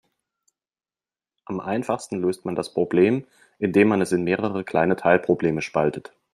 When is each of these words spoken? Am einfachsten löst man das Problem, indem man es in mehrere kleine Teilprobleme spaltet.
Am 1.45 1.59
einfachsten 1.59 2.19
löst 2.21 2.43
man 2.43 2.55
das 2.55 2.73
Problem, 2.73 3.27
indem 3.59 3.89
man 3.89 4.01
es 4.01 4.11
in 4.11 4.23
mehrere 4.23 4.63
kleine 4.63 4.95
Teilprobleme 4.95 5.61
spaltet. 5.61 6.11